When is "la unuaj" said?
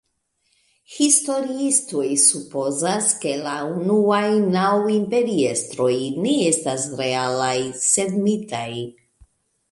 3.47-4.29